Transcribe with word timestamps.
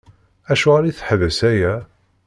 Acuɣer 0.51 0.83
i 0.85 0.91
teḥbes 0.97 1.39
aya? 1.51 1.73